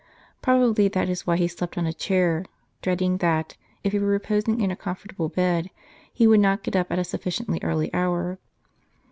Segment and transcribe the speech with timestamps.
[0.41, 2.43] Probably that is why he slept on a chair,
[2.81, 5.69] dreading that, if he were reposing in a comfortable bed,
[6.11, 8.39] he would not get up at a sufficiently early hour.